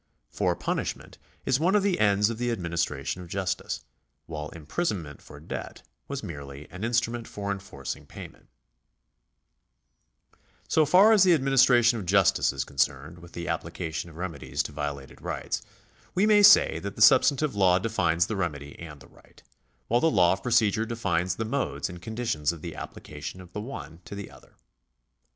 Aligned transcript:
For 0.31 0.55
punishment 0.55 1.19
is 1.45 1.59
one 1.59 1.75
of 1.75 1.83
the 1.83 1.99
ends 1.99 2.31
of 2.31 2.39
the 2.39 2.49
administration 2.49 3.21
of 3.21 3.27
justice, 3.27 3.81
while 4.25 4.49
imprisonment 4.49 5.21
for 5.21 5.39
debt 5.39 5.83
was 6.07 6.23
merely 6.23 6.67
an 6.71 6.83
instrument 6.83 7.27
for 7.27 7.51
enforcing 7.51 8.07
payment.§ 8.07 8.45
172] 8.45 8.49
THE 8.97 8.97
LAW 9.93 10.01
OF 10.01 10.33
PROCEDURE 10.33 10.85
489 10.85 10.85
So 10.85 10.85
far 10.89 11.11
as 11.11 11.21
the 11.23 11.33
administration 11.35 11.99
of 11.99 12.05
justice 12.07 12.51
is 12.51 12.63
concerned 12.63 13.19
with 13.19 13.33
the 13.33 13.45
apphcation 13.45 14.09
of 14.09 14.15
remedies 14.17 14.63
to 14.63 14.71
violated 14.71 15.21
rights, 15.21 15.61
we 16.15 16.25
may 16.25 16.41
say 16.41 16.79
that 16.79 16.95
the 16.95 17.01
substantive 17.03 17.53
law 17.53 17.77
defines 17.77 18.25
the 18.25 18.35
remedy 18.35 18.79
and 18.79 18.99
the 19.01 19.07
right, 19.07 19.43
while 19.87 20.01
the 20.01 20.09
law 20.09 20.33
of 20.33 20.41
procedure 20.41 20.83
defines 20.87 21.35
the 21.35 21.45
modes 21.45 21.89
and 21.91 22.01
conditions 22.01 22.51
of 22.51 22.63
the 22.63 22.73
application 22.73 23.39
of 23.39 23.53
the 23.53 23.61
one 23.61 23.99
to 24.05 24.15
the 24.15 24.31
other. 24.31 24.55